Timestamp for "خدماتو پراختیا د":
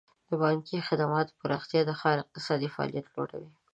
0.87-1.91